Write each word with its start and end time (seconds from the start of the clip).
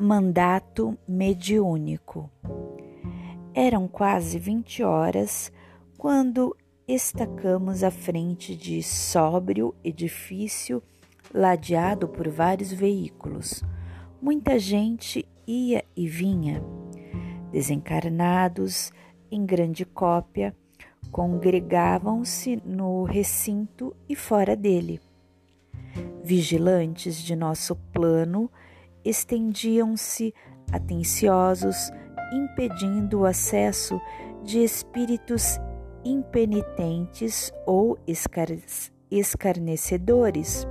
Mandato 0.00 0.96
mediúnico. 1.08 2.30
Eram 3.52 3.88
quase 3.88 4.38
vinte 4.38 4.80
horas 4.80 5.50
quando 5.96 6.56
estacamos 6.86 7.82
à 7.82 7.90
frente 7.90 8.54
de 8.54 8.80
sóbrio 8.80 9.74
edifício 9.82 10.80
ladeado 11.34 12.06
por 12.06 12.28
vários 12.28 12.72
veículos. 12.72 13.64
Muita 14.22 14.56
gente 14.56 15.28
ia 15.44 15.84
e 15.96 16.06
vinha. 16.06 16.62
Desencarnados, 17.50 18.92
em 19.32 19.44
grande 19.44 19.84
cópia, 19.84 20.54
congregavam-se 21.10 22.62
no 22.64 23.02
recinto 23.02 23.96
e 24.08 24.14
fora 24.14 24.54
dele. 24.54 25.00
Vigilantes 26.22 27.16
de 27.16 27.34
nosso 27.34 27.74
plano 27.92 28.48
estendiam-se 29.08 30.34
atenciosos, 30.70 31.90
impedindo 32.32 33.20
o 33.20 33.24
acesso 33.24 33.98
de 34.44 34.62
espíritos 34.62 35.58
impenitentes 36.04 37.50
ou 37.66 37.98
escar 38.06 38.48
escarnecedores. 39.10 40.66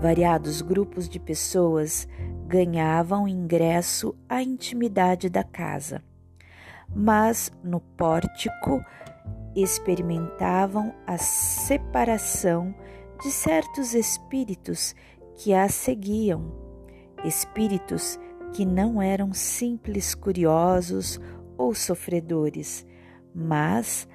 Variados 0.00 0.60
grupos 0.60 1.08
de 1.08 1.20
pessoas 1.20 2.08
ganhavam 2.46 3.28
ingresso 3.28 4.14
à 4.28 4.42
intimidade 4.42 5.30
da 5.30 5.44
casa, 5.44 6.02
mas 6.92 7.52
no 7.62 7.80
pórtico 7.80 8.84
experimentavam 9.54 10.92
a 11.06 11.16
separação 11.16 12.74
de 13.22 13.30
certos 13.30 13.94
espíritos 13.94 14.96
que 15.42 15.54
a 15.54 15.70
seguiam, 15.70 16.52
espíritos 17.24 18.20
que 18.52 18.66
não 18.66 19.00
eram 19.00 19.32
simples 19.32 20.14
curiosos 20.14 21.18
ou 21.56 21.74
sofredores, 21.74 22.86
mas 23.34 24.06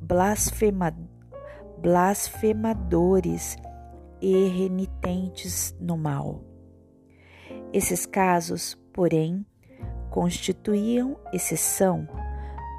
blasfema, 0.00 0.92
blasfemadores 1.80 3.56
e 4.20 4.48
renitentes 4.48 5.72
no 5.80 5.96
mal. 5.96 6.42
Esses 7.72 8.04
casos, 8.04 8.76
porém, 8.92 9.46
constituíam 10.10 11.16
exceção, 11.32 12.08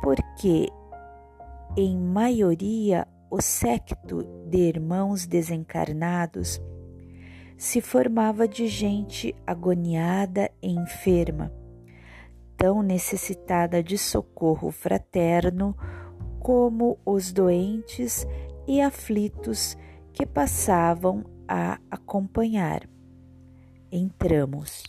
porque, 0.02 0.68
em 1.78 1.98
maioria, 1.98 3.08
o 3.32 3.42
secto 3.42 4.24
de 4.50 4.58
irmãos 4.58 5.26
desencarnados 5.26 6.62
se 7.64 7.80
formava 7.80 8.46
de 8.46 8.68
gente 8.68 9.34
agoniada 9.48 10.52
e 10.62 10.70
enferma, 10.70 11.50
tão 12.58 12.84
necessitada 12.84 13.82
de 13.82 13.98
socorro 13.98 14.70
fraterno 14.70 15.74
como 16.42 17.00
os 17.06 17.32
doentes 17.32 18.28
e 18.68 18.82
aflitos 18.82 19.78
que 20.12 20.26
passavam 20.26 21.24
a 21.48 21.80
acompanhar. 21.90 22.86
Entramos. 23.90 24.84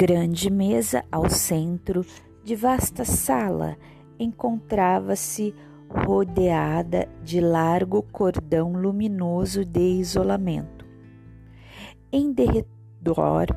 Grande 0.00 0.48
mesa 0.48 1.04
ao 1.12 1.28
centro 1.28 2.06
de 2.42 2.56
vasta 2.56 3.04
sala 3.04 3.76
encontrava-se 4.18 5.54
rodeada 5.90 7.06
de 7.22 7.38
largo 7.38 8.02
cordão 8.04 8.72
luminoso 8.72 9.62
de 9.62 10.00
isolamento. 10.00 10.86
Em 12.10 12.32
derredor 12.32 13.48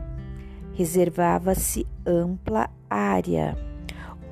reservava-se 0.73 1.87
ampla 2.05 2.69
área 2.89 3.55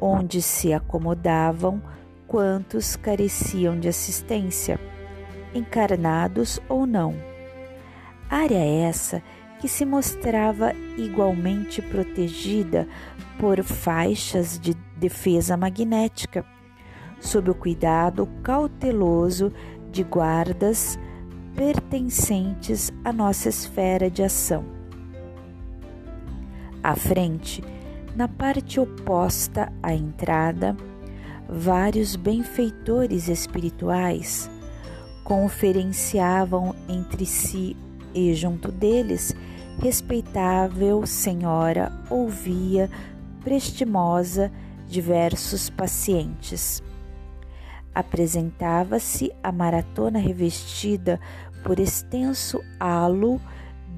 onde 0.02 0.42
se 0.42 0.74
acomodavam 0.74 1.82
quantos 2.28 2.98
careciam 2.98 3.80
de 3.80 3.88
assistência, 3.88 4.78
encarnados 5.56 6.60
ou 6.68 6.86
não. 6.86 7.16
Área 8.30 8.60
essa 8.60 9.24
que 9.62 9.68
se 9.68 9.86
mostrava 9.86 10.74
igualmente 10.98 11.84
protegida 11.84 12.88
por 13.40 13.64
faixas 13.64 14.60
de 14.60 14.74
defesa 14.98 15.56
magnética, 15.56 16.44
sob 17.20 17.52
o 17.52 17.54
cuidado 17.54 18.28
cauteloso 18.42 19.54
de 19.92 20.02
guardas 20.04 20.98
pertencentes 21.56 22.92
à 23.06 23.14
nossa 23.14 23.50
esfera 23.50 24.10
de 24.10 24.24
ação. 24.24 24.66
À 26.82 26.96
frente, 26.96 27.64
na 28.16 28.28
parte 28.28 28.80
oposta 28.80 29.72
à 29.84 29.94
entrada, 29.94 30.76
vários 31.48 32.16
benfeitores 32.16 33.28
espirituais 33.28 34.50
conferenciavam 35.24 36.76
entre 36.90 37.28
si 37.28 37.78
e 38.14 38.34
junto 38.34 38.72
deles 38.72 39.36
respeitável 39.82 41.08
senhora 41.08 41.92
ouvia 42.08 42.88
prestimosa 43.44 44.52
diversos 44.88 45.72
pacientes. 45.72 46.84
Apresentava-se 47.94 49.32
a 49.42 49.52
maratona 49.52 50.20
revestida 50.20 51.20
por 51.64 51.80
extenso 51.80 52.64
halo 52.80 53.42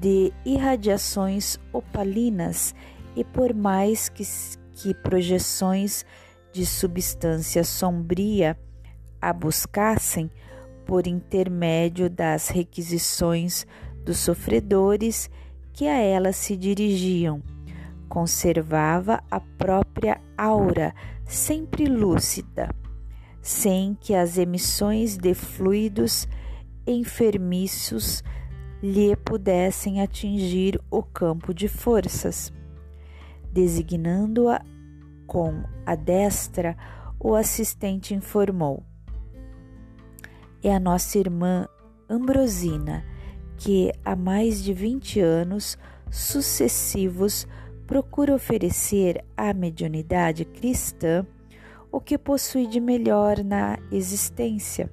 de 0.00 0.32
irradiações 0.44 1.58
opalinas 1.70 2.74
e 3.14 3.22
por 3.22 3.52
mais 3.52 4.08
que, 4.08 4.24
que 4.72 4.94
projeções 4.94 6.04
de 6.50 6.64
substância 6.64 7.62
sombria 7.62 8.58
a 9.20 9.32
buscassem 9.34 10.30
por 10.86 11.06
intermédio 11.06 12.08
das 12.08 12.48
requisições 12.48 13.66
dos 14.02 14.18
sofredores 14.18 15.30
que 15.74 15.86
a 15.88 15.98
ela 15.98 16.32
se 16.32 16.56
dirigiam. 16.56 17.42
Conservava 18.08 19.22
a 19.30 19.40
própria 19.40 20.20
aura 20.38 20.94
sempre 21.26 21.86
lúcida, 21.86 22.70
sem 23.42 23.94
que 24.00 24.14
as 24.14 24.38
emissões 24.38 25.18
de 25.18 25.34
fluidos 25.34 26.28
enfermiços 26.86 28.22
lhe 28.80 29.16
pudessem 29.16 30.00
atingir 30.00 30.80
o 30.90 31.02
campo 31.02 31.52
de 31.52 31.66
forças. 31.66 32.52
Designando-a 33.50 34.62
com 35.26 35.64
a 35.84 35.94
destra, 35.94 36.76
o 37.18 37.34
assistente 37.34 38.14
informou: 38.14 38.82
É 40.62 40.74
a 40.74 40.78
nossa 40.78 41.18
irmã 41.18 41.66
Ambrosina 42.08 43.04
que 43.56 43.92
há 44.04 44.16
mais 44.16 44.62
de 44.62 44.72
20 44.72 45.20
anos 45.20 45.78
sucessivos 46.10 47.46
procura 47.86 48.34
oferecer 48.34 49.24
à 49.36 49.52
mediunidade 49.52 50.44
cristã 50.44 51.26
o 51.90 52.00
que 52.00 52.18
possui 52.18 52.66
de 52.66 52.80
melhor 52.80 53.44
na 53.44 53.78
existência, 53.92 54.90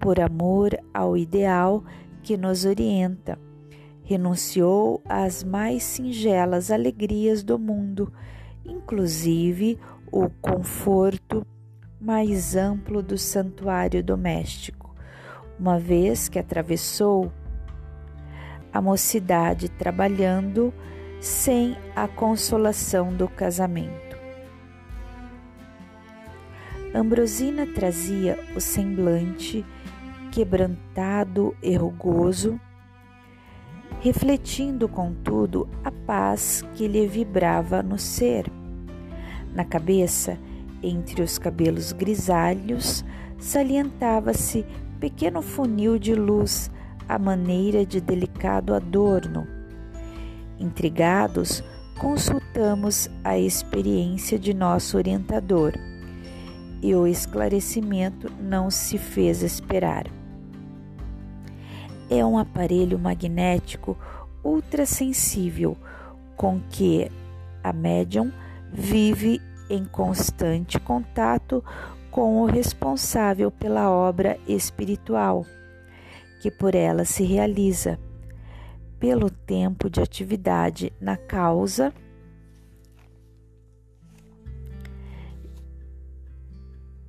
por 0.00 0.18
amor 0.18 0.76
ao 0.92 1.16
ideal 1.16 1.84
que 2.22 2.36
nos 2.36 2.64
orienta. 2.64 3.38
Renunciou 4.02 5.00
às 5.08 5.44
mais 5.44 5.82
singelas 5.84 6.70
alegrias 6.70 7.42
do 7.42 7.58
mundo, 7.58 8.12
inclusive 8.64 9.78
o 10.10 10.28
conforto 10.40 11.46
mais 12.00 12.56
amplo 12.56 13.02
do 13.02 13.18
santuário 13.18 14.02
doméstico, 14.02 14.94
uma 15.58 15.78
vez 15.78 16.28
que 16.28 16.38
atravessou 16.38 17.32
a 18.76 18.82
mocidade 18.82 19.70
trabalhando 19.70 20.72
sem 21.18 21.74
a 21.94 22.06
consolação 22.06 23.10
do 23.10 23.26
casamento. 23.26 24.18
Ambrosina 26.94 27.66
trazia 27.66 28.38
o 28.54 28.60
semblante 28.60 29.64
quebrantado 30.30 31.56
e 31.62 31.74
rugoso, 31.74 32.60
refletindo, 34.00 34.86
contudo, 34.88 35.66
a 35.82 35.90
paz 35.90 36.62
que 36.74 36.86
lhe 36.86 37.06
vibrava 37.06 37.82
no 37.82 37.98
ser. 37.98 38.44
Na 39.54 39.64
cabeça, 39.64 40.38
entre 40.82 41.22
os 41.22 41.38
cabelos 41.38 41.92
grisalhos, 41.92 43.02
salientava-se 43.38 44.66
pequeno 45.00 45.40
funil 45.40 45.98
de 45.98 46.14
luz 46.14 46.70
à 47.08 47.18
maneira 47.18 47.84
de 47.84 48.00
delicado 48.00 48.74
adorno. 48.74 49.46
Intrigados 50.58 51.62
consultamos 51.98 53.08
a 53.24 53.38
experiência 53.38 54.38
de 54.38 54.52
nosso 54.52 54.96
orientador 54.96 55.72
e 56.82 56.94
o 56.94 57.06
esclarecimento 57.06 58.30
não 58.40 58.70
se 58.70 58.98
fez 58.98 59.42
esperar. 59.42 60.06
É 62.08 62.24
um 62.24 62.38
aparelho 62.38 62.98
magnético 62.98 63.96
ultrassensível 64.44 65.76
com 66.36 66.60
que 66.70 67.10
a 67.64 67.72
médium 67.72 68.30
vive 68.72 69.40
em 69.68 69.84
constante 69.84 70.78
contato 70.78 71.64
com 72.10 72.42
o 72.42 72.46
responsável 72.46 73.50
pela 73.50 73.90
obra 73.90 74.38
espiritual 74.46 75.44
que 76.46 76.50
por 76.52 76.76
ela 76.76 77.04
se 77.04 77.24
realiza, 77.24 77.98
pelo 79.00 79.28
tempo 79.28 79.90
de 79.90 80.00
atividade 80.00 80.92
na 81.00 81.16
causa 81.16 81.92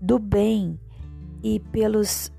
do 0.02 0.18
bem 0.18 0.80
e 1.44 1.60
pelos 1.60 2.32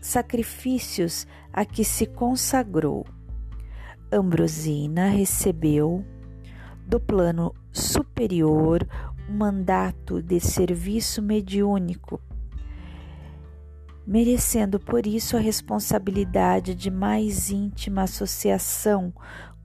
sacrifícios 0.00 1.24
a 1.52 1.64
que 1.64 1.84
se 1.84 2.04
consagrou. 2.04 3.06
Ambrosina 4.10 5.06
recebeu 5.06 6.04
do 6.84 6.98
plano 6.98 7.54
superior 7.70 8.84
um 9.28 9.36
mandato 9.36 10.20
de 10.20 10.40
serviço 10.40 11.22
mediúnico, 11.22 12.20
merecendo 14.06 14.80
por 14.80 15.06
isso 15.06 15.36
a 15.36 15.40
responsabilidade 15.40 16.74
de 16.74 16.90
mais 16.90 17.50
íntima 17.50 18.02
associação 18.02 19.12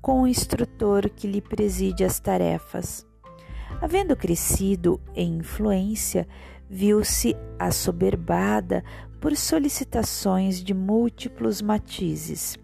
com 0.01 0.21
o 0.21 0.27
instrutor 0.27 1.09
que 1.09 1.27
lhe 1.27 1.41
preside 1.41 2.03
as 2.03 2.19
tarefas. 2.19 3.05
Havendo 3.81 4.15
crescido 4.15 5.01
em 5.15 5.37
influência, 5.37 6.27
viu-se 6.69 7.35
assoberbada 7.57 8.83
por 9.19 9.35
solicitações 9.35 10.63
de 10.63 10.73
múltiplos 10.73 11.61
matizes, 11.61 12.57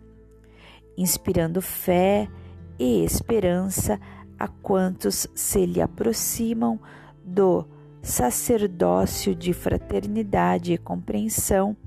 inspirando 0.97 1.61
fé 1.61 2.29
e 2.77 3.03
esperança 3.03 3.99
a 4.37 4.47
quantos 4.47 5.27
se 5.33 5.65
lhe 5.65 5.81
aproximam 5.81 6.79
do 7.23 7.65
sacerdócio 8.01 9.35
de 9.35 9.53
fraternidade 9.53 10.73
e 10.73 10.77
compreensão, 10.77 11.77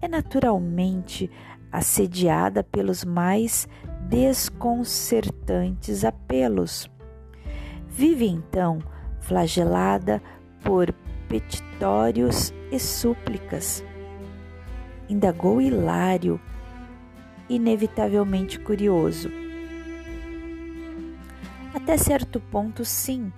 é 0.00 0.08
naturalmente 0.08 1.30
assediada 1.70 2.62
pelos 2.62 3.04
mais 3.04 3.68
desconcertantes 4.08 6.04
apelos. 6.04 6.90
Vive 7.88 8.26
então 8.26 8.80
flagelada 9.20 10.22
por 10.62 10.92
petitórios 11.28 12.52
e 12.70 12.78
súplicas. 12.78 13.84
Indagou 15.08 15.60
Hilário, 15.60 16.40
inevitavelmente 17.48 18.58
curioso. 18.58 19.30
Até 21.74 21.96
certo 21.96 22.38
ponto, 22.38 22.84
sim, 22.84 23.32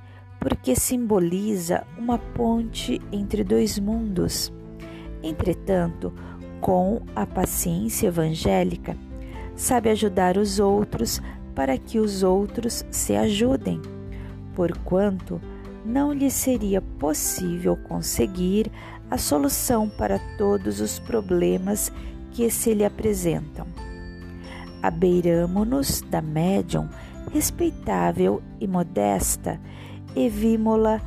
porque 0.45 0.77
simboliza 0.77 1.87
uma 1.97 2.19
ponte 2.19 3.01
entre 3.11 3.43
dois 3.43 3.79
mundos. 3.79 4.53
Entretanto, 5.23 6.13
com 6.61 7.01
a 7.17 7.25
paciência 7.25 8.09
evangélica, 8.09 8.95
sabe 9.57 9.89
ajudar 9.89 10.37
os 10.37 10.61
outros 10.61 11.19
para 11.55 11.79
que 11.79 11.99
os 11.99 12.23
outros 12.23 12.85
se 12.91 13.17
ajudem, 13.17 13.81
porquanto 14.55 15.41
não 15.83 16.13
lhe 16.13 16.31
seria 16.31 16.83
possível 16.83 17.75
conseguir 17.75 18.71
a 19.11 19.17
solução 19.17 19.89
para 19.89 20.19
todos 20.37 20.79
os 20.79 20.99
problemas 20.99 21.91
que 22.33 22.51
se 22.51 22.75
lhe 22.75 22.85
apresentam. 22.85 23.67
Abeiramo-nos 24.83 26.03
da 26.03 26.21
médium 26.21 26.87
respeitável 27.33 28.43
e 28.61 28.69
modesta 28.69 29.59
e 30.15 30.29
vimo-la 30.29 31.01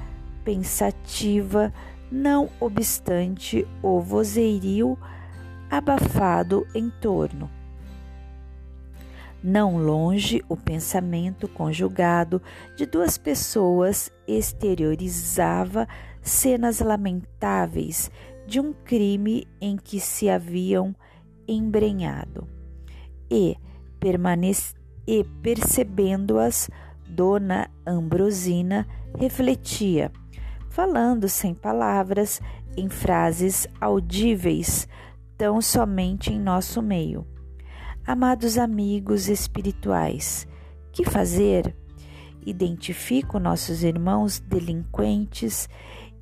pensativa, 0.43 1.73
não 2.11 2.49
obstante 2.59 3.67
o 3.81 3.99
vozerio 3.99 4.97
abafado 5.69 6.65
em 6.73 6.89
torno 6.89 7.49
não 9.47 9.77
longe, 9.77 10.43
o 10.49 10.57
pensamento 10.57 11.47
conjugado 11.47 12.41
de 12.75 12.85
duas 12.85 13.17
pessoas 13.17 14.11
exteriorizava 14.27 15.87
cenas 16.21 16.79
lamentáveis 16.79 18.11
de 18.45 18.59
um 18.59 18.73
crime 18.73 19.47
em 19.61 19.77
que 19.77 19.99
se 19.99 20.29
haviam 20.29 20.95
embrenhado. 21.47 22.47
E, 23.29 23.55
e 25.07 25.23
percebendo-as, 25.41 26.69
Dona 27.17 27.67
Ambrosina 27.83 28.87
refletia, 29.17 30.11
falando 30.69 31.27
sem 31.27 31.55
palavras, 31.55 32.39
em 32.77 32.87
frases 32.87 33.67
audíveis, 33.81 34.87
tão 35.35 35.59
somente 35.59 36.31
em 36.31 36.39
nosso 36.39 36.79
meio 36.79 37.25
Amados 38.05 38.57
amigos 38.57 39.27
espirituais, 39.27 40.47
que 40.93 41.03
fazer? 41.03 41.75
Identifico 42.45 43.37
nossos 43.37 43.83
irmãos 43.83 44.39
delinquentes 44.39 45.67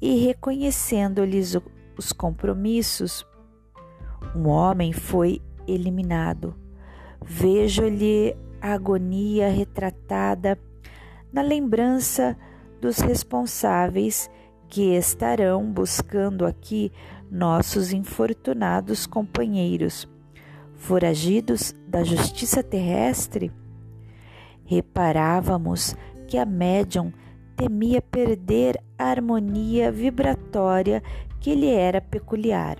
e 0.01 0.25
reconhecendo-lhes 0.25 1.56
os 1.95 2.12
compromissos. 2.12 3.24
Um 4.36 4.47
homem 4.47 4.94
foi 4.94 5.42
eliminado. 5.68 6.56
Vejo-lhe 7.21 8.36
a 8.59 8.74
agonia 8.74 9.50
retratada 9.50 10.57
na 11.36 11.42
lembrança 11.42 12.38
dos 12.80 13.00
responsáveis 13.00 14.32
que 14.70 14.96
estarão 14.96 15.70
buscando 15.70 16.46
aqui 16.46 16.94
nossos 17.30 17.92
infortunados 17.92 19.06
companheiros 19.06 20.08
foragidos 20.76 21.76
da 21.90 22.06
justiça 22.06 22.64
terrestre, 22.64 23.52
reparávamos 24.64 25.94
que 26.26 26.38
a 26.38 26.45
médium 26.45 27.12
temia 27.57 28.02
perder 28.02 28.81
a 28.98 29.04
harmonia 29.04 29.92
vibratória 29.92 31.04
que 31.42 31.54
lhe 31.54 31.69
era 31.69 32.00
peculiar. 32.00 32.78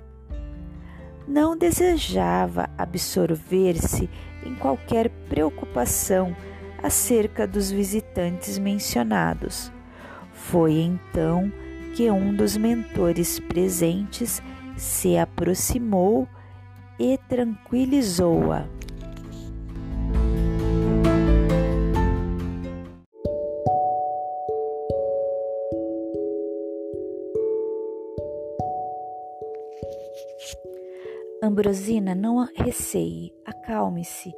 Não 1.28 1.58
desejava 1.58 2.70
absorver-se 2.78 4.10
em 4.46 4.56
qualquer 4.56 5.10
preocupação 5.28 6.34
acerca 6.86 7.48
dos 7.48 7.72
visitantes 7.72 8.60
mencionados. 8.60 9.72
Foi 10.32 10.74
então 10.74 11.52
que 11.96 12.12
um 12.12 12.32
dos 12.32 12.56
mentores 12.56 13.40
presentes 13.40 14.40
se 14.78 15.18
aproximou 15.18 16.28
e 17.00 17.18
tranquilizou-a. 17.28 18.75
Ambrosina, 31.56 32.14
não 32.14 32.46
receie, 32.54 33.32
acalme-se. 33.46 34.30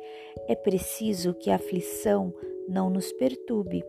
É 0.48 0.56
preciso 0.56 1.34
que 1.34 1.50
a 1.50 1.56
aflição 1.56 2.32
não 2.70 2.92
nos 2.92 3.12
perturbe. 3.14 3.84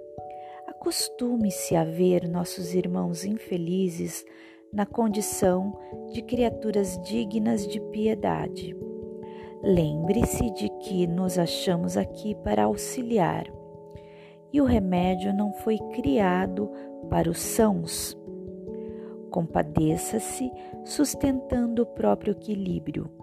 Acostume-se 0.67 1.77
a 1.77 1.85
ver 1.85 2.27
nossos 2.27 2.73
irmãos 2.73 3.27
infelizes 3.27 4.25
na 4.73 4.87
condição 4.87 5.79
de 6.11 6.23
criaturas 6.23 6.99
dignas 7.03 7.69
de 7.69 7.79
piedade. 7.91 8.75
Lembre-se 9.63 10.51
de 10.55 10.71
que 10.79 11.07
nos 11.07 11.39
achamos 11.39 11.99
aqui 11.99 12.35
para 12.37 12.65
auxiliar, 12.65 13.45
e 14.51 14.59
o 14.59 14.65
remédio 14.65 15.35
não 15.35 15.53
foi 15.53 15.77
criado 15.93 16.71
para 17.11 17.29
os 17.29 17.41
sãos. 17.41 18.17
Compadeça-se, 19.31 20.51
sustentando 20.83 21.83
o 21.83 21.87
próprio 21.87 22.31
equilíbrio. 22.31 23.18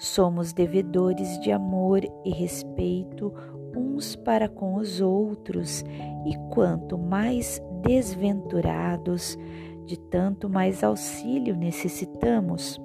Somos 0.00 0.54
devedores 0.54 1.38
de 1.40 1.52
amor 1.52 2.00
e 2.24 2.30
respeito 2.30 3.34
uns 3.76 4.16
para 4.16 4.48
com 4.48 4.76
os 4.76 4.98
outros, 4.98 5.84
e 6.24 6.34
quanto 6.54 6.96
mais 6.96 7.60
desventurados, 7.82 9.36
de 9.84 9.98
tanto 9.98 10.48
mais 10.48 10.82
auxílio 10.82 11.54
necessitamos. 11.54 12.80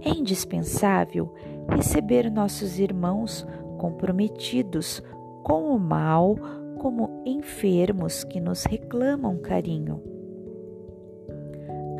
É 0.00 0.10
indispensável 0.10 1.34
receber 1.68 2.30
nossos 2.30 2.78
irmãos 2.78 3.44
comprometidos 3.76 5.02
com 5.42 5.74
o 5.74 5.80
mal 5.80 6.36
como 6.78 7.24
enfermos 7.26 8.22
que 8.22 8.38
nos 8.38 8.62
reclamam 8.62 9.36
carinho. 9.38 10.00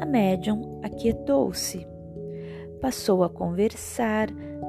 A 0.01 0.07
médium 0.07 0.79
aquietou-se. 0.85 1.98
Passou 2.81 3.25
a 3.25 3.29
conversar 3.29 4.29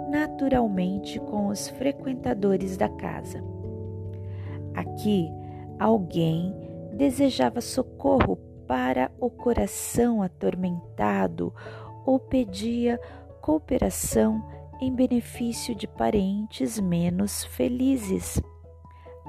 naturalmente 0.09 1.19
com 1.19 1.47
os 1.47 1.67
frequentadores 1.69 2.75
da 2.75 2.89
casa. 2.89 3.43
Aqui, 4.73 5.29
alguém 5.79 6.55
desejava 6.93 7.61
socorro 7.61 8.37
para 8.67 9.11
o 9.19 9.29
coração 9.29 10.21
atormentado 10.21 11.53
ou 12.05 12.19
pedia 12.19 12.99
cooperação 13.41 14.43
em 14.81 14.93
benefício 14.93 15.75
de 15.75 15.87
parentes 15.87 16.79
menos 16.79 17.43
felizes. 17.43 18.41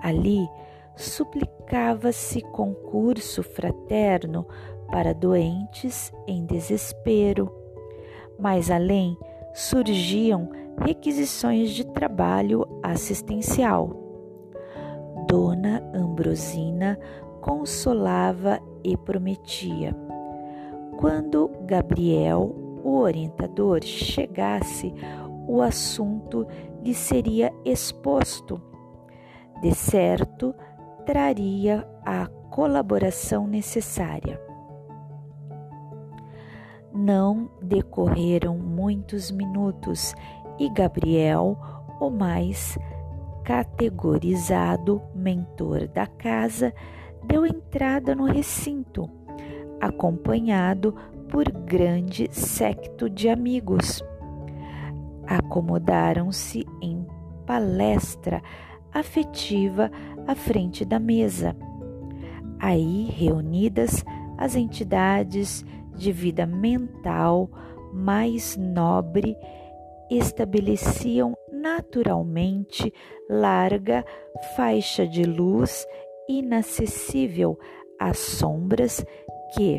Ali 0.02 0.48
suplicava-se 0.96 2.42
concurso 2.42 3.42
fraterno 3.42 4.46
para 4.90 5.14
doentes 5.14 6.12
em 6.26 6.44
desespero. 6.44 7.59
Mais 8.40 8.70
além, 8.70 9.16
surgiam 9.52 10.48
requisições 10.82 11.70
de 11.70 11.84
trabalho 11.84 12.66
assistencial. 12.82 13.90
Dona 15.28 15.82
Ambrosina 15.94 16.98
consolava 17.40 18.60
e 18.82 18.96
prometia. 18.96 19.94
Quando 20.96 21.50
Gabriel, 21.66 22.54
o 22.82 22.98
orientador, 22.98 23.82
chegasse, 23.82 24.92
o 25.46 25.60
assunto 25.60 26.46
lhe 26.82 26.94
seria 26.94 27.52
exposto. 27.64 28.60
De 29.60 29.74
certo, 29.74 30.54
traria 31.04 31.86
a 32.04 32.26
colaboração 32.50 33.46
necessária. 33.46 34.49
Não 36.92 37.48
decorreram 37.62 38.58
muitos 38.58 39.30
minutos 39.30 40.14
e 40.58 40.68
Gabriel, 40.68 41.56
o 42.00 42.10
mais 42.10 42.78
categorizado 43.44 45.00
mentor 45.14 45.88
da 45.88 46.06
casa, 46.06 46.74
deu 47.24 47.46
entrada 47.46 48.14
no 48.14 48.24
recinto, 48.24 49.08
acompanhado 49.80 50.94
por 51.28 51.50
grande 51.50 52.28
séquito 52.32 53.08
de 53.08 53.28
amigos. 53.28 54.02
Acomodaram-se 55.26 56.66
em 56.82 57.06
palestra 57.46 58.42
afetiva 58.92 59.90
à 60.26 60.34
frente 60.34 60.84
da 60.84 60.98
mesa. 60.98 61.56
Aí 62.58 63.04
reunidas 63.16 64.04
as 64.36 64.56
entidades 64.56 65.64
de 66.00 66.12
vida 66.12 66.46
mental 66.46 67.48
mais 67.92 68.56
nobre 68.56 69.36
estabeleciam 70.10 71.36
naturalmente 71.52 72.92
larga 73.28 74.04
faixa 74.56 75.06
de 75.06 75.24
luz 75.24 75.86
inacessível 76.26 77.58
às 77.98 78.18
sombras 78.18 79.04
que 79.54 79.78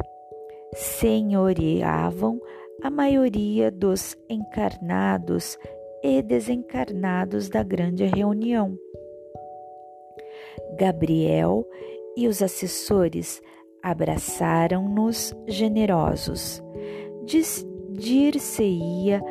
senhoreavam 0.74 2.40
a 2.84 2.90
maioria 2.90 3.72
dos 3.72 4.16
encarnados 4.30 5.58
e 6.04 6.22
desencarnados 6.22 7.50
da 7.50 7.64
grande 7.64 8.06
reunião. 8.06 8.78
Gabriel 10.78 11.66
e 12.16 12.28
os 12.28 12.42
assessores 12.42 13.42
abraçaram-nos 13.82 15.34
generosos. 15.48 16.62
Dir-se-ia 17.92 19.22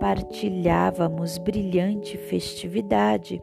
partilhávamos 0.00 1.38
brilhante 1.38 2.16
festividade 2.16 3.42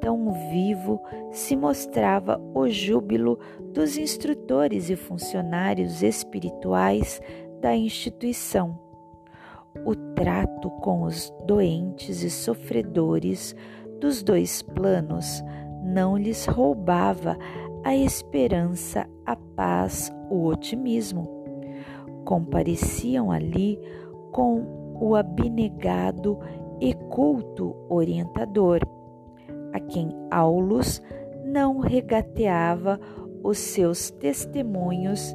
tão 0.00 0.32
vivo 0.50 1.00
se 1.30 1.56
mostrava 1.56 2.40
o 2.54 2.68
júbilo 2.68 3.38
dos 3.72 3.96
instrutores 3.96 4.90
e 4.90 4.96
funcionários 4.96 6.02
espirituais 6.02 7.20
da 7.60 7.74
instituição. 7.74 8.78
O 9.84 9.94
trato 10.14 10.70
com 10.80 11.02
os 11.02 11.32
doentes 11.46 12.22
e 12.22 12.30
sofredores 12.30 13.54
dos 14.00 14.22
dois 14.22 14.62
planos 14.62 15.42
não 15.82 16.16
lhes 16.16 16.46
roubava 16.46 17.36
a 17.86 17.94
esperança, 17.94 19.08
a 19.24 19.36
paz, 19.36 20.12
o 20.28 20.46
otimismo. 20.46 21.24
Compareciam 22.24 23.30
ali 23.30 23.78
com 24.32 24.96
o 25.00 25.14
abnegado 25.14 26.36
e 26.80 26.92
culto 26.94 27.76
orientador 27.88 28.80
a 29.72 29.78
quem 29.78 30.08
Aulus 30.32 31.00
não 31.44 31.78
regateava 31.78 32.98
os 33.44 33.58
seus 33.58 34.10
testemunhos 34.10 35.32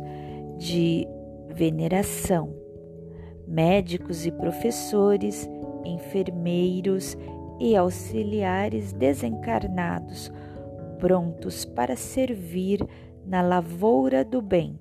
de 0.58 1.08
veneração. 1.48 2.54
Médicos 3.48 4.26
e 4.26 4.32
professores, 4.32 5.50
enfermeiros 5.86 7.18
e 7.62 7.78
auxiliares 7.78 8.92
desencarnados, 8.92 10.30
prontos 11.02 11.66
para 11.66 11.98
servir 11.98 12.88
na 13.26 13.42
lavoura 13.42 14.24
do 14.24 14.42
bem. 14.42 14.80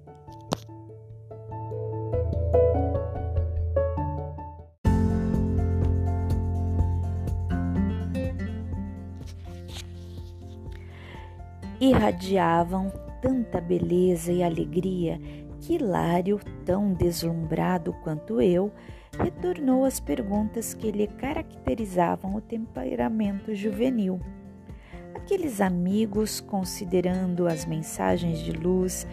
irradiavam 11.81 12.93
tanta 13.23 13.59
beleza 13.59 14.31
e 14.31 14.43
alegria 14.43 15.19
que 15.61 15.75
Hilário, 15.75 16.39
tão 16.65 16.93
deslumbrado 16.93 17.95
quanto 18.05 18.41
eu, 18.41 18.71
retornou 19.19 19.85
às 19.87 19.99
perguntas 19.99 20.75
que 20.75 20.91
lhe 20.91 21.07
caracterizavam 21.07 22.35
o 22.35 22.41
temperamento 22.41 23.55
juvenil. 23.55 24.21
Aqueles 25.31 25.61
amigos, 25.61 26.41
considerando 26.41 27.47
as 27.47 27.65
mensagens 27.65 28.41
de 28.41 28.51
luz 28.51 29.07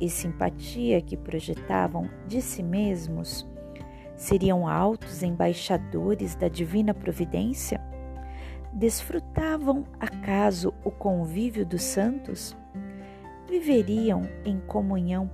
e 0.00 0.10
simpatia 0.10 1.00
que 1.00 1.16
projetavam 1.16 2.10
de 2.26 2.42
si 2.42 2.60
mesmos, 2.60 3.46
seriam 4.16 4.66
altos 4.66 5.22
embaixadores 5.22 6.34
da 6.34 6.48
divina 6.48 6.92
providência? 6.92 7.80
Desfrutavam 8.72 9.84
acaso 10.00 10.74
o 10.82 10.90
convívio 10.90 11.64
dos 11.64 11.82
santos? 11.84 12.56
Viveriam 13.48 14.22
em 14.44 14.58
comunhão 14.58 15.30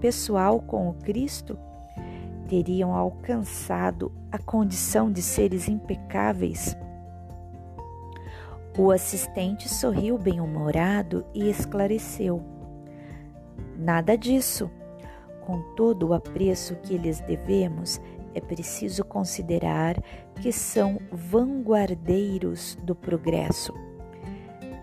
pessoal 0.00 0.62
com 0.62 0.88
o 0.88 0.94
Cristo? 0.94 1.58
Teriam 2.48 2.94
alcançado 2.94 4.10
a 4.32 4.38
condição 4.38 5.12
de 5.12 5.20
seres 5.20 5.68
impecáveis? 5.68 6.74
O 8.76 8.90
assistente 8.90 9.68
sorriu 9.68 10.18
bem-humorado 10.18 11.24
e 11.32 11.48
esclareceu: 11.48 12.42
Nada 13.76 14.16
disso. 14.18 14.70
Com 15.46 15.60
todo 15.76 16.08
o 16.08 16.14
apreço 16.14 16.74
que 16.76 16.96
lhes 16.96 17.20
devemos, 17.20 18.00
é 18.34 18.40
preciso 18.40 19.04
considerar 19.04 19.94
que 20.40 20.50
são 20.50 20.98
vanguardeiros 21.12 22.76
do 22.82 22.94
progresso, 22.94 23.72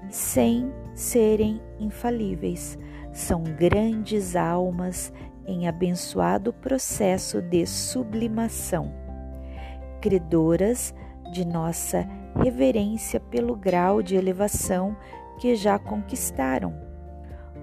sem 0.09 0.71
serem 0.93 1.59
infalíveis. 1.79 2.77
São 3.11 3.43
grandes 3.43 4.35
almas 4.37 5.11
em 5.45 5.67
abençoado 5.67 6.53
processo 6.53 7.41
de 7.41 7.65
sublimação, 7.65 8.93
credoras 9.99 10.93
de 11.33 11.43
nossa 11.43 12.07
reverência 12.35 13.19
pelo 13.19 13.55
grau 13.55 14.01
de 14.01 14.15
elevação 14.15 14.95
que 15.39 15.55
já 15.55 15.77
conquistaram. 15.79 16.73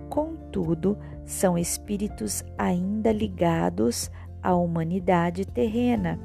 Contudo, 0.08 0.96
são 1.24 1.58
espíritos 1.58 2.44
ainda 2.56 3.12
ligados 3.12 4.10
à 4.42 4.54
humanidade 4.54 5.46
terrena 5.46 6.18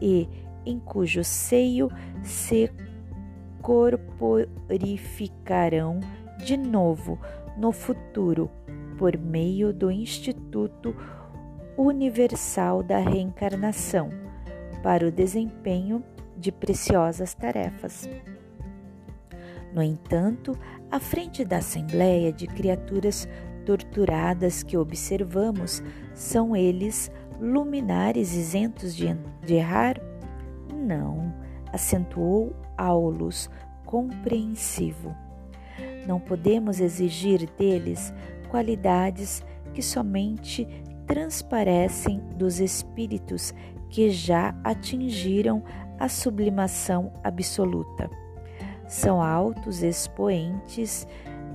e 0.00 0.26
em 0.64 0.80
cujo 0.80 1.22
seio 1.22 1.90
se 2.22 2.72
corporificarão 3.62 6.00
de 6.38 6.56
novo 6.56 7.18
no 7.56 7.70
futuro 7.72 8.50
por 8.98 9.16
meio 9.16 9.72
do 9.72 9.90
Instituto 9.90 10.94
Universal 11.76 12.82
da 12.82 12.98
Reencarnação 12.98 14.10
para 14.82 15.06
o 15.06 15.12
desempenho 15.12 16.02
de 16.36 16.52
preciosas 16.52 17.34
tarefas. 17.34 18.08
No 19.72 19.82
entanto, 19.82 20.58
à 20.90 20.98
frente 20.98 21.44
da 21.44 21.58
assembleia 21.58 22.32
de 22.32 22.46
criaturas 22.46 23.28
torturadas 23.64 24.62
que 24.62 24.76
observamos, 24.76 25.82
são 26.14 26.56
eles 26.56 27.10
luminares 27.40 28.34
isentos 28.34 28.94
de, 28.94 29.14
de 29.44 29.54
errar? 29.54 30.00
Não, 30.72 31.34
acentuou 31.72 32.54
Aulus, 32.76 33.50
compreensivo. 33.84 35.14
Não 36.06 36.20
podemos 36.20 36.80
exigir 36.80 37.48
deles 37.58 38.14
qualidades 38.48 39.44
que 39.74 39.82
somente 39.82 40.66
transparecem 41.06 42.20
dos 42.36 42.60
espíritos 42.60 43.52
que 43.90 44.10
já 44.10 44.54
atingiram 44.64 45.62
a 45.98 46.08
sublimação 46.08 47.12
absoluta. 47.22 48.10
São 48.86 49.20
altos 49.22 49.82
expoentes 49.82 51.06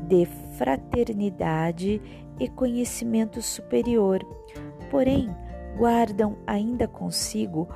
de 0.07 0.25
fraternidade 0.57 2.01
e 2.39 2.49
conhecimento 2.49 3.41
superior, 3.41 4.25
porém 4.89 5.29
guardam 5.77 6.37
ainda 6.45 6.87
consigo 6.87 7.69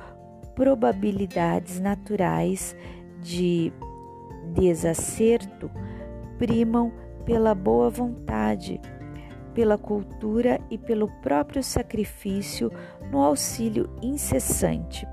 probabilidades 0.54 1.80
naturais 1.80 2.76
de 3.20 3.72
desacerto, 4.54 5.70
primam 6.38 6.92
pela 7.24 7.54
boa 7.54 7.88
vontade, 7.88 8.80
pela 9.54 9.78
cultura 9.78 10.60
e 10.70 10.76
pelo 10.76 11.08
próprio 11.22 11.62
sacrifício 11.62 12.70
no 13.10 13.22
auxílio 13.22 13.88
incessante 14.02 15.06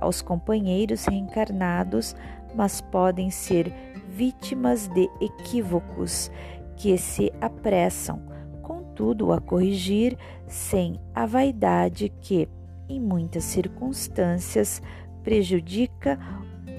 aos 0.00 0.22
companheiros 0.22 1.04
reencarnados, 1.06 2.14
mas 2.54 2.80
podem 2.80 3.30
ser 3.30 3.72
vítimas 4.08 4.88
de 4.88 5.08
equívocos 5.20 6.30
que 6.76 6.96
se 6.96 7.32
apressam, 7.40 8.20
contudo, 8.62 9.32
a 9.32 9.40
corrigir 9.40 10.16
sem 10.46 11.00
a 11.14 11.26
vaidade 11.26 12.12
que, 12.20 12.48
em 12.88 13.00
muitas 13.00 13.44
circunstâncias, 13.44 14.80
prejudica 15.22 16.18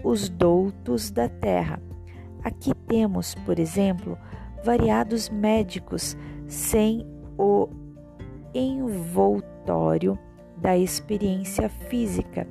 os 0.04 0.30
doutos 0.30 1.12
da 1.12 1.28
terra. 1.28 1.82
Aqui 2.44 2.74
temos, 2.88 3.36
por 3.36 3.60
exemplo, 3.60 4.18
variados 4.64 5.30
médicos 5.30 6.16
sem 6.48 7.06
o 7.38 7.68
envoltório 8.54 10.18
da 10.58 10.78
experiência 10.78 11.70
física, 11.70 12.48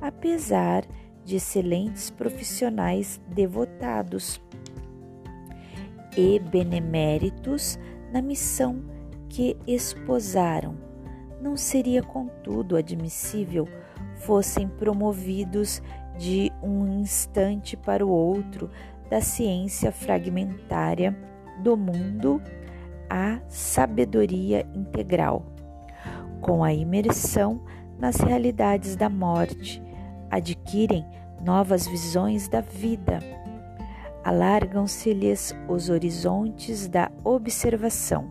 apesar 0.00 0.84
de 1.24 1.36
excelentes 1.36 2.10
profissionais 2.10 3.20
devotados 3.28 4.40
e 6.16 6.38
beneméritos 6.38 7.78
na 8.12 8.22
missão 8.22 8.82
que 9.28 9.56
esposaram. 9.66 10.76
Não 11.40 11.56
seria, 11.56 12.02
contudo, 12.02 12.76
admissível 12.76 13.68
fossem 14.16 14.68
promovidos 14.68 15.82
de 16.16 16.50
um 16.62 17.00
instante 17.00 17.76
para 17.76 18.04
o 18.04 18.08
outro 18.08 18.70
da 19.10 19.20
ciência 19.20 19.92
fragmentária 19.92 21.16
do 21.62 21.76
mundo 21.76 22.42
a 23.08 23.40
sabedoria 23.48 24.66
integral, 24.74 25.44
com 26.40 26.64
a 26.64 26.72
imersão 26.72 27.62
nas 27.98 28.16
realidades 28.16 28.96
da 28.96 29.08
morte, 29.08 29.82
adquirem 30.36 31.04
novas 31.42 31.86
visões 31.86 32.48
da 32.48 32.60
vida, 32.60 33.20
alargam-se-lhes 34.22 35.54
os 35.68 35.88
horizontes 35.88 36.88
da 36.88 37.10
observação, 37.24 38.30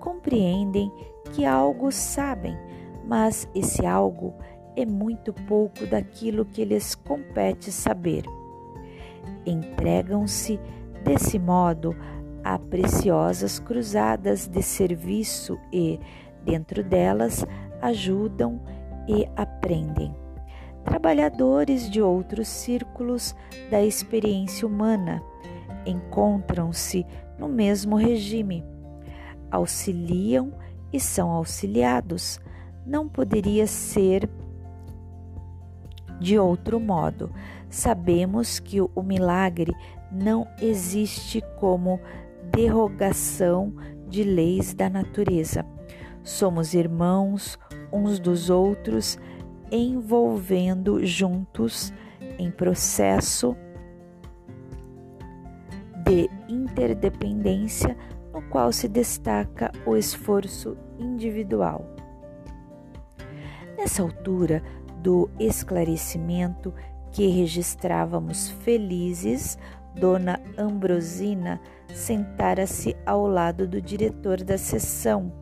compreendem 0.00 0.90
que 1.34 1.44
algo 1.44 1.92
sabem, 1.92 2.56
mas 3.04 3.48
esse 3.54 3.84
algo 3.84 4.34
é 4.74 4.86
muito 4.86 5.32
pouco 5.32 5.86
daquilo 5.86 6.44
que 6.44 6.64
lhes 6.64 6.94
compete 6.94 7.70
saber. 7.70 8.24
Entregam-se, 9.44 10.58
desse 11.04 11.38
modo, 11.38 11.94
a 12.42 12.58
preciosas 12.58 13.58
cruzadas 13.58 14.46
de 14.46 14.62
serviço 14.62 15.58
e, 15.72 15.98
dentro 16.44 16.82
delas, 16.82 17.44
ajudam 17.82 18.60
e 19.06 19.28
aprendem. 19.36 20.27
Trabalhadores 20.88 21.90
de 21.90 22.00
outros 22.00 22.48
círculos 22.48 23.36
da 23.70 23.84
experiência 23.84 24.66
humana 24.66 25.22
encontram-se 25.84 27.04
no 27.38 27.46
mesmo 27.46 27.94
regime, 27.94 28.64
auxiliam 29.50 30.50
e 30.90 30.98
são 30.98 31.28
auxiliados. 31.30 32.40
Não 32.86 33.06
poderia 33.06 33.66
ser 33.66 34.30
de 36.18 36.38
outro 36.38 36.80
modo. 36.80 37.30
Sabemos 37.68 38.58
que 38.58 38.80
o 38.80 39.02
milagre 39.02 39.74
não 40.10 40.48
existe 40.58 41.42
como 41.60 42.00
derrogação 42.50 43.74
de 44.08 44.24
leis 44.24 44.72
da 44.72 44.88
natureza. 44.88 45.66
Somos 46.24 46.72
irmãos 46.72 47.58
uns 47.92 48.18
dos 48.18 48.48
outros, 48.48 49.18
envolvendo 49.70 51.04
juntos 51.04 51.92
em 52.38 52.50
processo 52.50 53.56
de 56.04 56.30
interdependência 56.48 57.96
no 58.32 58.42
qual 58.48 58.72
se 58.72 58.88
destaca 58.88 59.70
o 59.84 59.96
esforço 59.96 60.76
individual. 60.98 61.84
Nessa 63.76 64.02
altura 64.02 64.62
do 65.02 65.30
esclarecimento 65.38 66.72
que 67.12 67.26
registrávamos 67.28 68.50
felizes, 68.62 69.58
Dona 69.94 70.40
Ambrosina 70.56 71.60
sentara-se 71.92 72.96
ao 73.04 73.26
lado 73.26 73.66
do 73.66 73.80
diretor 73.80 74.42
da 74.42 74.56
sessão, 74.58 75.32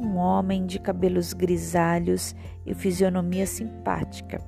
um 0.00 0.16
homem 0.16 0.64
de 0.64 0.78
cabelos 0.78 1.32
grisalhos 1.34 2.34
e 2.64 2.74
fisionomia 2.74 3.46
simpática, 3.46 4.40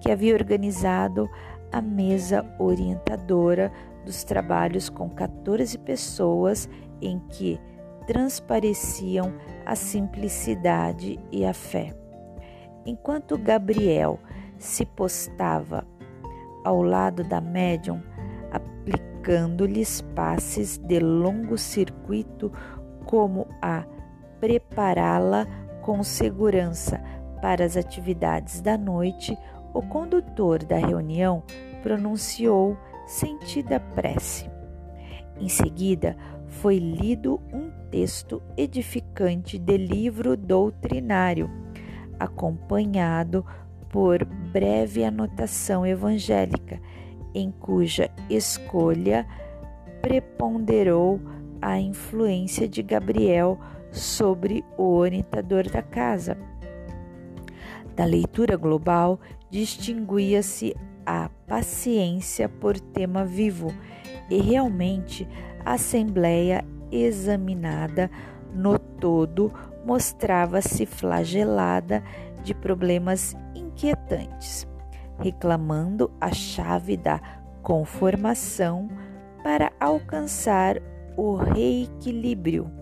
que 0.00 0.10
havia 0.10 0.34
organizado 0.34 1.28
a 1.72 1.80
mesa 1.80 2.44
orientadora 2.58 3.72
dos 4.04 4.22
trabalhos 4.22 4.90
com 4.90 5.08
14 5.08 5.78
pessoas 5.78 6.68
em 7.00 7.18
que 7.30 7.58
transpareciam 8.06 9.32
a 9.64 9.74
simplicidade 9.74 11.18
e 11.30 11.44
a 11.44 11.54
fé. 11.54 11.94
Enquanto 12.84 13.38
Gabriel 13.38 14.18
se 14.58 14.84
postava 14.84 15.86
ao 16.64 16.82
lado 16.82 17.24
da 17.24 17.40
médium, 17.40 18.02
aplicando-lhes 18.50 20.02
passes 20.14 20.78
de 20.78 20.98
longo 20.98 21.56
circuito 21.56 22.52
como 23.04 23.46
a 23.60 23.84
prepará-la 24.42 25.46
com 25.82 26.02
segurança 26.02 27.00
para 27.40 27.64
as 27.64 27.76
atividades 27.76 28.60
da 28.60 28.76
noite, 28.76 29.38
o 29.72 29.80
condutor 29.80 30.64
da 30.64 30.76
reunião 30.78 31.44
pronunciou 31.80 32.76
sentida 33.06 33.78
prece. 33.78 34.50
Em 35.40 35.48
seguida, 35.48 36.16
foi 36.48 36.76
lido 36.76 37.40
um 37.52 37.70
texto 37.88 38.42
edificante 38.56 39.60
de 39.60 39.76
livro 39.76 40.36
doutrinário, 40.36 41.48
acompanhado 42.18 43.46
por 43.90 44.24
breve 44.24 45.04
anotação 45.04 45.86
evangélica 45.86 46.80
em 47.32 47.52
cuja 47.52 48.10
escolha 48.28 49.24
preponderou 50.00 51.20
a 51.60 51.78
influência 51.78 52.68
de 52.68 52.82
Gabriel 52.82 53.56
sobre 53.92 54.64
o 54.76 54.96
orientador 54.96 55.70
da 55.70 55.82
casa. 55.82 56.36
Da 57.94 58.04
leitura 58.04 58.56
global, 58.56 59.20
distinguia-se 59.50 60.74
a 61.06 61.30
paciência 61.46 62.48
por 62.48 62.80
tema 62.80 63.24
vivo 63.24 63.72
e 64.28 64.40
realmente 64.40 65.28
a 65.64 65.74
Assembleia 65.74 66.64
examinada 66.90 68.10
no 68.52 68.78
todo 68.78 69.52
mostrava-se 69.84 70.86
flagelada 70.86 72.02
de 72.42 72.54
problemas 72.54 73.36
inquietantes 73.54 74.66
reclamando 75.22 76.10
a 76.20 76.32
chave 76.32 76.96
da 76.96 77.20
conformação 77.62 78.88
para 79.42 79.72
alcançar 79.80 80.76
o 81.16 81.36
reequilíbrio. 81.36 82.81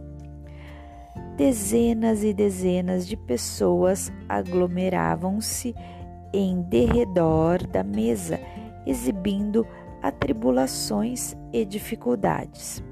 Dezenas 1.41 2.23
e 2.23 2.35
dezenas 2.35 3.09
de 3.09 3.17
pessoas 3.17 4.13
aglomeravam-se 4.29 5.75
em 6.35 6.61
derredor 6.61 7.67
da 7.67 7.83
mesa, 7.83 8.39
exibindo 8.87 9.67
atribulações 10.03 11.35
e 11.51 11.65
dificuldades. 11.65 12.85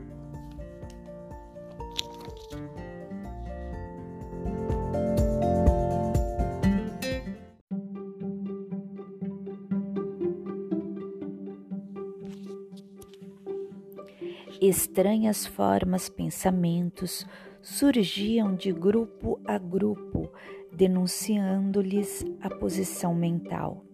Estranhas 14.58 15.44
formas, 15.44 16.08
pensamentos 16.08 17.26
surgiam 17.68 18.54
de 18.54 18.72
grupo 18.72 19.38
a 19.46 19.58
grupo, 19.58 20.32
denunciando-lhes 20.72 22.24
a 22.40 22.48
posição 22.48 23.14
mental. 23.14 23.84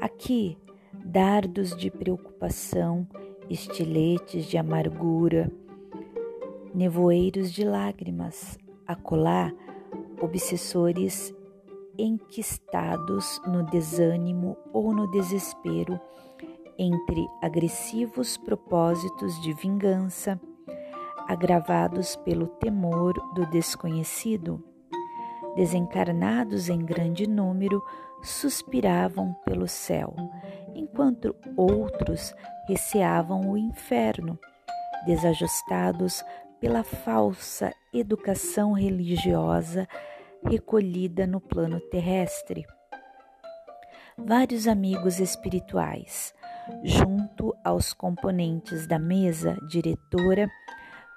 Aqui, 0.00 0.58
dardos 0.92 1.74
de 1.76 1.88
preocupação, 1.88 3.06
estiletes 3.48 4.44
de 4.44 4.58
amargura, 4.58 5.50
nevoeiros 6.74 7.52
de 7.52 7.64
lágrimas, 7.64 8.58
acolá, 8.84 9.52
obsessores 10.20 11.32
enquistados 11.96 13.40
no 13.46 13.62
desânimo 13.62 14.56
ou 14.72 14.92
no 14.92 15.08
desespero 15.12 15.98
entre 16.76 17.24
agressivos 17.40 18.36
propósitos 18.36 19.40
de 19.40 19.52
vingança, 19.52 20.40
agravados 21.30 22.16
pelo 22.16 22.48
temor 22.48 23.14
do 23.34 23.46
desconhecido. 23.46 24.60
Desencarnados 25.54 26.68
em 26.68 26.84
grande 26.84 27.24
número, 27.28 27.80
suspiravam 28.20 29.32
pelo 29.44 29.68
céu, 29.68 30.12
enquanto 30.74 31.36
outros 31.56 32.34
receavam 32.66 33.48
o 33.48 33.56
inferno, 33.56 34.36
desajustados 35.06 36.24
pela 36.60 36.82
falsa 36.82 37.72
educação 37.94 38.72
religiosa 38.72 39.86
recolhida 40.44 41.28
no 41.28 41.40
plano 41.40 41.78
terrestre. 41.90 42.66
Vários 44.18 44.66
amigos 44.66 45.20
espirituais, 45.20 46.34
junto 46.82 47.54
aos 47.64 47.92
componentes 47.92 48.86
da 48.88 48.98
mesa 48.98 49.56
diretora, 49.68 50.50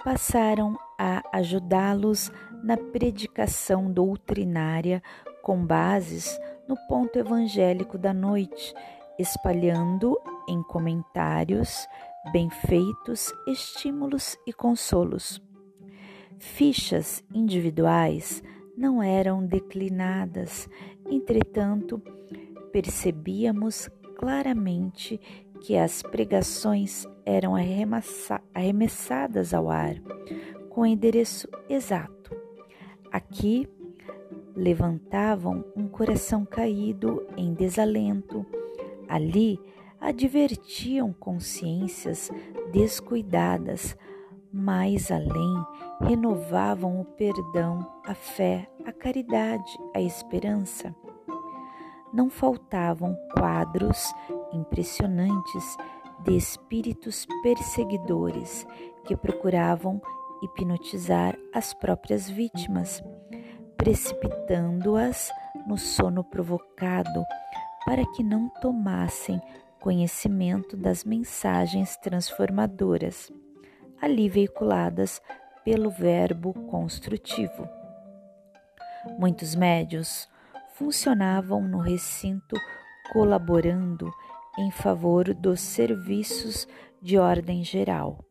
passaram 0.04 0.78
a 1.00 1.22
ajudá-los 1.32 2.32
na 2.64 2.78
predicação 2.78 3.92
doutrinária 3.92 5.02
com 5.42 5.66
bases 5.66 6.40
no 6.68 6.76
ponto 6.88 7.18
evangélico 7.18 7.98
da 7.98 8.14
noite, 8.14 8.74
espalhando 9.18 10.18
em 10.48 10.62
comentários 10.64 11.88
bem 12.32 12.50
feitos 12.50 13.34
estímulos 13.48 14.38
e 14.48 14.54
consolos. 14.54 15.42
Fichas 16.38 17.24
individuais 17.34 18.42
não 18.78 19.04
eram 19.04 19.46
declinadas, 19.46 20.70
entretanto, 21.10 22.02
percebíamos 22.72 23.90
claramente 24.16 25.20
que 25.62 25.78
as 25.78 26.02
pregações 26.02 27.06
eram 27.26 27.56
arremessadas 27.56 29.54
ao 29.54 29.70
ar 29.70 29.96
com 30.70 30.86
endereço 30.86 31.48
exato. 31.70 32.36
Aqui 33.12 33.68
levantavam 34.56 35.64
um 35.76 35.88
coração 35.88 36.46
caído 36.46 37.26
em 37.38 37.54
desalento, 37.54 38.46
ali 39.08 39.60
advertiam 40.02 41.14
consciências 41.14 42.32
descuidadas, 42.72 43.96
mais 44.52 45.12
além 45.12 45.56
renovavam 46.02 47.00
o 47.00 47.06
perdão, 47.06 47.88
a 48.06 48.14
fé, 48.14 48.68
a 48.86 48.92
caridade, 48.92 49.78
a 49.96 50.02
esperança. 50.02 50.94
Não 52.12 52.30
faltavam 52.30 53.16
quadros 53.34 54.14
impressionantes 54.52 55.78
de 56.24 56.36
espíritos 56.36 57.28
perseguidores 57.42 58.66
que 59.06 59.16
procuravam 59.16 60.02
hipnotizar 60.42 61.38
as 61.54 61.74
próprias 61.74 62.30
vítimas, 62.30 63.04
precipitando-as 63.78 65.32
no 65.68 65.78
sono 65.78 66.24
provocado 66.24 67.24
para 67.86 68.06
que 68.14 68.24
não 68.24 68.50
tomassem 68.62 69.42
conhecimento 69.80 70.78
das 70.78 71.04
mensagens 71.04 71.98
transformadoras 71.98 73.32
ali 74.02 74.30
veiculadas 74.30 75.22
pelo 75.64 75.90
verbo 75.90 76.54
construtivo. 76.70 77.68
Muitos 79.18 79.56
médios 79.56 80.30
funcionavam 80.74 81.62
no 81.62 81.80
recinto 81.80 82.58
colaborando 83.12 84.14
em 84.58 84.72
favor 84.72 85.34
dos 85.34 85.60
serviços 85.60 86.68
de 87.02 87.18
ordem 87.18 87.64
geral. 87.64 88.24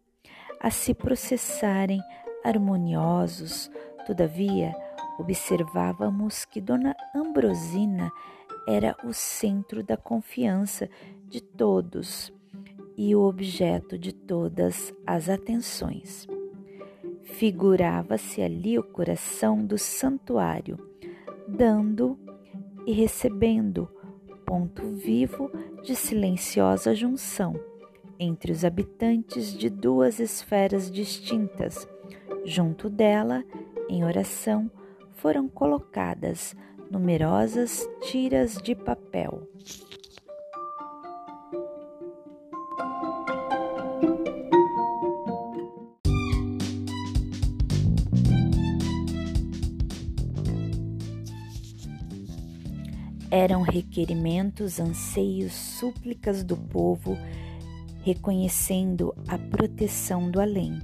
A 0.60 0.70
se 0.70 0.94
processarem 0.94 2.00
harmoniosos, 2.44 3.70
todavia, 4.06 4.74
observávamos 5.18 6.44
que 6.44 6.60
Dona 6.60 6.94
Ambrosina 7.14 8.10
era 8.66 8.96
o 9.04 9.12
centro 9.12 9.82
da 9.82 9.96
confiança 9.96 10.88
de 11.28 11.40
todos 11.40 12.32
e 12.96 13.14
o 13.14 13.22
objeto 13.22 13.98
de 13.98 14.12
todas 14.12 14.94
as 15.06 15.28
atenções. 15.28 16.26
Figurava-se 17.22 18.42
ali 18.42 18.78
o 18.78 18.82
coração 18.82 19.64
do 19.64 19.78
santuário, 19.78 20.78
dando 21.48 22.18
e 22.86 22.92
recebendo, 22.92 23.88
ponto 24.52 24.82
vivo 24.86 25.50
de 25.82 25.96
silenciosa 25.96 26.94
junção 26.94 27.58
entre 28.18 28.52
os 28.52 28.66
habitantes 28.66 29.50
de 29.50 29.70
duas 29.70 30.20
esferas 30.20 30.90
distintas. 30.90 31.88
Junto 32.44 32.90
dela, 32.90 33.42
em 33.88 34.04
oração, 34.04 34.70
foram 35.12 35.48
colocadas 35.48 36.54
numerosas 36.90 37.88
tiras 38.02 38.58
de 38.58 38.74
papel. 38.74 39.48
Eram 53.32 53.62
requerimentos, 53.62 54.78
anseios, 54.78 55.54
súplicas 55.54 56.44
do 56.44 56.54
povo, 56.54 57.16
reconhecendo 58.04 59.14
a 59.26 59.38
proteção 59.38 60.30
do 60.30 60.38
além, 60.38 60.78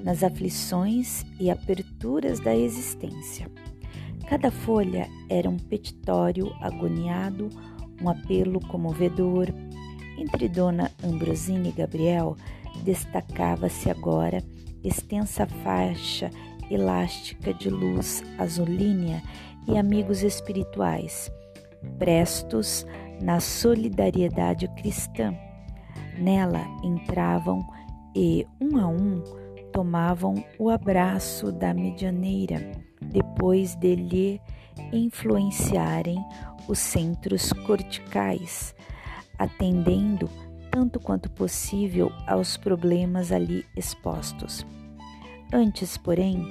nas 0.00 0.24
aflições 0.24 1.24
e 1.38 1.52
aperturas 1.52 2.40
da 2.40 2.52
existência. 2.52 3.48
Cada 4.28 4.50
folha 4.50 5.08
era 5.28 5.48
um 5.48 5.56
petitório 5.56 6.52
agoniado, 6.60 7.48
um 8.02 8.08
apelo 8.08 8.58
comovedor. 8.66 9.46
Entre 10.18 10.48
Dona 10.48 10.90
Ambrosina 11.00 11.68
e 11.68 11.72
Gabriel 11.72 12.36
destacava-se 12.82 13.88
agora 13.88 14.42
extensa 14.82 15.46
faixa 15.46 16.28
elástica 16.68 17.54
de 17.54 17.70
luz 17.70 18.24
azulínea 18.36 19.22
e 19.68 19.78
amigos 19.78 20.24
espirituais 20.24 21.30
prestos 21.98 22.86
na 23.20 23.40
solidariedade 23.40 24.68
cristã. 24.76 25.34
Nela 26.18 26.64
entravam 26.82 27.66
e, 28.14 28.46
um 28.60 28.78
a 28.78 28.86
um, 28.86 29.22
tomavam 29.72 30.44
o 30.58 30.70
abraço 30.70 31.50
da 31.50 31.74
medianeira, 31.74 32.70
depois 33.02 33.74
de 33.74 33.94
lhe 33.96 34.40
influenciarem 34.92 36.24
os 36.68 36.78
centros 36.78 37.52
corticais, 37.52 38.74
atendendo 39.38 40.30
tanto 40.70 40.98
quanto 40.98 41.30
possível 41.30 42.10
aos 42.26 42.56
problemas 42.56 43.30
ali 43.30 43.64
expostos. 43.76 44.66
Antes, 45.52 45.96
porém, 45.96 46.44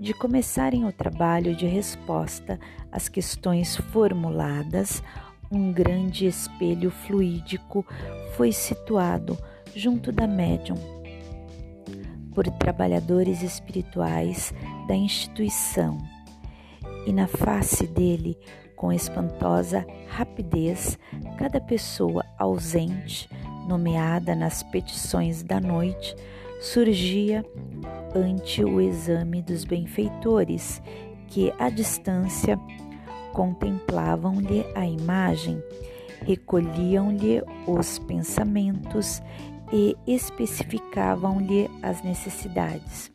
de 0.00 0.12
começarem 0.12 0.84
o 0.84 0.92
trabalho 0.92 1.54
de 1.54 1.66
resposta 1.66 2.58
às 2.92 3.08
questões 3.08 3.76
formuladas, 3.76 5.02
um 5.50 5.72
grande 5.72 6.26
espelho 6.26 6.90
fluídico 6.90 7.84
foi 8.36 8.52
situado 8.52 9.36
junto 9.74 10.12
da 10.12 10.26
médium 10.26 10.76
por 12.34 12.46
trabalhadores 12.48 13.42
espirituais 13.42 14.54
da 14.86 14.94
instituição, 14.94 15.98
e 17.06 17.12
na 17.12 17.26
face 17.26 17.86
dele, 17.86 18.38
com 18.76 18.92
espantosa 18.92 19.86
rapidez, 20.08 20.98
cada 21.38 21.60
pessoa 21.60 22.24
ausente 22.38 23.28
nomeada 23.66 24.34
nas 24.34 24.62
petições 24.62 25.42
da 25.42 25.60
noite, 25.60 26.16
surgia 26.60 27.44
ante 28.14 28.64
o 28.64 28.80
exame 28.80 29.42
dos 29.42 29.64
benfeitores, 29.64 30.82
que 31.28 31.52
à 31.58 31.70
distância 31.70 32.58
contemplavam-lhe 33.32 34.64
a 34.74 34.86
imagem, 34.86 35.62
recolhiam-lhe 36.24 37.42
os 37.66 37.98
pensamentos 37.98 39.22
e 39.72 39.96
especificavam-lhe 40.06 41.70
as 41.82 42.02
necessidades, 42.02 43.10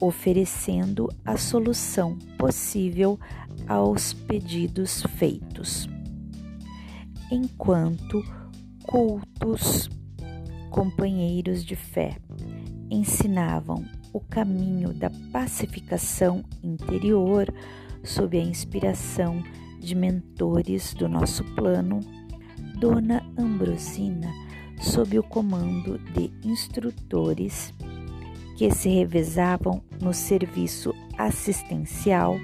oferecendo 0.00 1.08
a 1.24 1.36
solução 1.36 2.16
possível 2.38 3.18
aos 3.66 4.12
pedidos 4.12 5.02
feitos. 5.16 5.88
Enquanto 7.30 8.22
cultos 8.84 9.90
companheiros 10.70 11.64
de 11.64 11.74
fé 11.74 12.18
ensinavam 12.88 13.84
o 14.12 14.20
caminho 14.20 14.94
da 14.94 15.10
pacificação 15.32 16.44
interior 16.62 17.52
sob 18.06 18.38
a 18.38 18.42
inspiração 18.42 19.42
de 19.78 19.94
mentores 19.94 20.94
do 20.94 21.08
nosso 21.08 21.44
plano, 21.54 22.00
Dona 22.78 23.22
Ambrosina, 23.36 24.32
sob 24.80 25.18
o 25.18 25.22
comando 25.22 25.98
de 26.12 26.30
instrutores 26.44 27.74
que 28.56 28.70
se 28.70 28.88
revezavam 28.88 29.82
no 30.00 30.14
serviço 30.14 30.94
assistencial, 31.18 32.36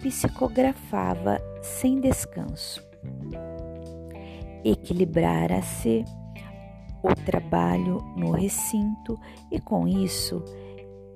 psicografava 0.00 1.40
sem 1.62 2.00
descanso. 2.00 2.84
Equilibrara-se 4.64 6.04
o 7.02 7.14
trabalho 7.24 7.98
no 8.16 8.32
recinto 8.32 9.18
e 9.50 9.60
com 9.60 9.86
isso 9.86 10.44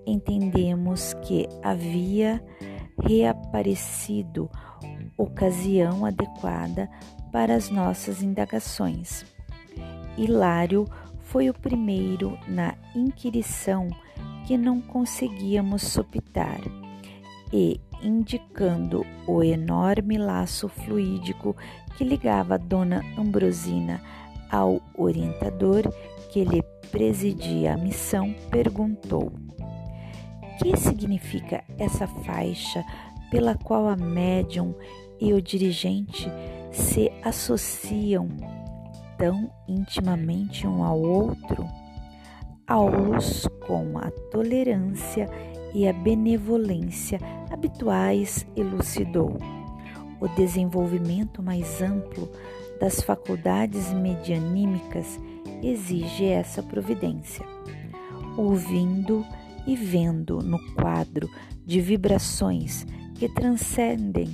entendemos 0.07 1.15
que 1.15 1.49
havia 1.63 2.43
reaparecido 3.51 4.49
ocasião 5.17 6.07
adequada 6.07 6.89
para 7.33 7.55
as 7.55 7.69
nossas 7.69 8.23
indagações. 8.23 9.25
Hilário 10.17 10.87
foi 11.19 11.51
o 11.51 11.55
primeiro 11.55 12.39
na 12.49 12.75
inquirição 12.95 13.89
que 14.47 14.57
não 14.57 14.81
conseguíamos 14.81 15.83
sopitar 15.83 16.61
e, 17.53 17.81
indicando 18.03 19.05
o 19.27 19.43
enorme 19.43 20.17
laço 20.17 20.69
fluídico 20.69 21.57
que 21.97 22.05
ligava 22.05 22.59
Dona 22.59 23.05
Ambrosina 23.19 24.01
ao 24.51 24.81
orientador 24.97 25.93
que 26.31 26.45
lhe 26.45 26.63
presidia 26.91 27.75
a 27.75 27.77
missão, 27.77 28.35
perguntou: 28.51 29.33
Que 30.59 30.77
significa 30.77 31.63
essa 31.79 32.07
faixa 32.09 32.85
pela 33.31 33.55
qual 33.55 33.89
a 33.89 33.97
médium 33.97 34.75
e 35.21 35.33
o 35.33 35.41
dirigente 35.41 36.29
se 36.73 37.11
associam 37.23 38.29
tão 39.17 39.51
intimamente 39.69 40.67
um 40.67 40.83
ao 40.83 41.01
outro? 41.01 41.67
Aulus, 42.67 43.49
com 43.67 43.99
a 43.99 44.11
tolerância 44.31 45.29
e 45.75 45.89
a 45.89 45.93
benevolência 45.93 47.19
habituais, 47.51 48.47
elucidou. 48.57 49.37
O 50.21 50.29
desenvolvimento 50.29 51.43
mais 51.43 51.83
amplo 51.83 52.31
das 52.81 53.01
faculdades 53.01 53.93
medianímicas 53.93 55.19
exige 55.63 56.27
essa 56.27 56.63
providência. 56.63 57.45
Ouvindo 58.37 59.25
e 59.67 59.75
vendo 59.75 60.39
no 60.39 60.59
quadro 60.75 61.29
de 61.67 61.81
vibrações 61.81 62.87
que 63.21 63.29
transcendem 63.29 64.31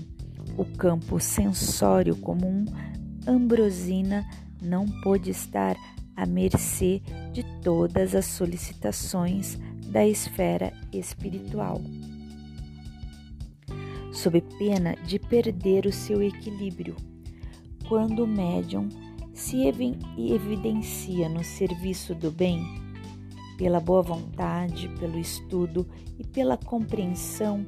o 0.57 0.65
campo 0.65 1.19
sensório 1.19 2.15
comum, 2.15 2.65
Ambrosina 3.27 4.25
não 4.63 4.87
pôde 5.03 5.29
estar 5.29 5.77
à 6.15 6.25
mercê 6.25 7.03
de 7.33 7.43
todas 7.63 8.15
as 8.15 8.27
solicitações 8.27 9.59
da 9.89 10.07
esfera 10.07 10.73
espiritual. 10.93 11.81
Sob 14.13 14.41
pena 14.57 14.95
de 15.05 15.19
perder 15.19 15.85
o 15.85 15.93
seu 15.93 16.23
equilíbrio, 16.23 16.95
quando 17.89 18.23
o 18.23 18.27
médium 18.27 18.89
se 19.35 19.67
evidencia 19.67 21.29
no 21.29 21.43
serviço 21.43 22.15
do 22.15 22.31
bem, 22.31 22.63
pela 23.59 23.81
boa 23.81 24.03
vontade, 24.03 24.89
pelo 25.01 25.19
estudo 25.19 25.85
e 26.17 26.25
pela 26.25 26.57
compreensão 26.57 27.67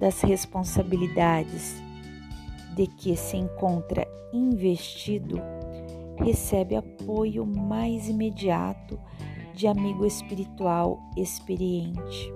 das 0.00 0.22
responsabilidades 0.22 1.80
de 2.74 2.86
que 2.86 3.14
se 3.14 3.36
encontra 3.36 4.08
investido, 4.32 5.40
recebe 6.16 6.74
apoio 6.74 7.46
mais 7.46 8.08
imediato 8.08 8.98
de 9.54 9.66
amigo 9.66 10.06
espiritual 10.06 10.98
experiente 11.16 12.32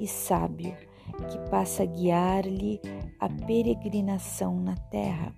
e 0.00 0.08
sábio 0.08 0.74
que 1.30 1.38
passa 1.50 1.82
a 1.82 1.86
guiar-lhe 1.86 2.80
a 3.20 3.28
peregrinação 3.28 4.58
na 4.58 4.74
terra 4.74 5.32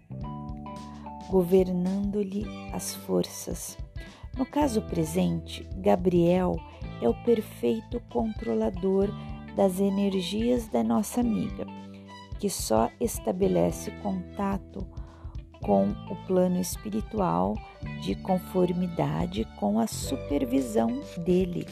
governando-lhe 1.28 2.46
as 2.72 2.94
forças. 2.94 3.76
No 4.36 4.46
caso 4.46 4.82
presente, 4.82 5.68
Gabriel 5.76 6.56
é 7.00 7.08
o 7.08 7.14
perfeito 7.24 8.00
controlador 8.08 9.08
das 9.56 9.80
energias 9.80 10.68
da 10.68 10.84
nossa 10.84 11.20
amiga, 11.20 11.66
que 12.38 12.50
só 12.50 12.90
estabelece 13.00 13.90
contato 14.02 14.86
com 15.62 15.88
o 16.10 16.16
plano 16.26 16.60
espiritual 16.60 17.54
de 18.02 18.14
conformidade 18.16 19.46
com 19.58 19.80
a 19.80 19.86
supervisão 19.86 21.00
dele. 21.24 21.66